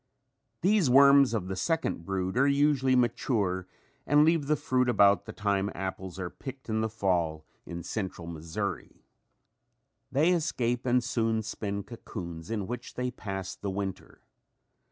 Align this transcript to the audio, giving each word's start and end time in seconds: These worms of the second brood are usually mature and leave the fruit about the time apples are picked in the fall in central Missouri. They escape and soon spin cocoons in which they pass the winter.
These 0.61 0.89
worms 0.89 1.31
of 1.35 1.47
the 1.47 1.55
second 1.55 2.07
brood 2.07 2.35
are 2.35 2.47
usually 2.47 2.95
mature 2.95 3.67
and 4.07 4.25
leave 4.25 4.47
the 4.47 4.55
fruit 4.55 4.89
about 4.89 5.25
the 5.25 5.31
time 5.31 5.69
apples 5.75 6.17
are 6.17 6.31
picked 6.31 6.69
in 6.69 6.81
the 6.81 6.89
fall 6.89 7.45
in 7.67 7.83
central 7.83 8.25
Missouri. 8.25 9.05
They 10.11 10.31
escape 10.31 10.87
and 10.87 11.03
soon 11.03 11.43
spin 11.43 11.83
cocoons 11.83 12.49
in 12.49 12.65
which 12.65 12.95
they 12.95 13.11
pass 13.11 13.53
the 13.55 13.69
winter. 13.69 14.21